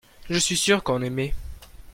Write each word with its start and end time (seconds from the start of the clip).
je 0.31 0.39
suis 0.39 0.57
sûr 0.57 0.81
qu'on 0.83 1.03
aimaient. 1.03 1.35